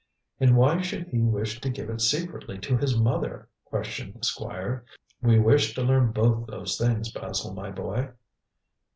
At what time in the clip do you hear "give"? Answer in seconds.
1.69-1.87